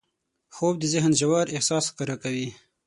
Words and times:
خوب 0.55 0.75
د 0.79 0.83
ذهن 0.93 1.11
ژور 1.19 1.45
احساس 1.55 1.83
ښکاره 1.91 2.15
کوي 2.23 2.49